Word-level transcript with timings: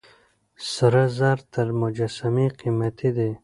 سره 0.73 1.01
زر 1.17 1.37
تر 1.53 1.67
مجسمې 1.81 2.47
قيمتي 2.59 3.09
دي. 3.17 3.31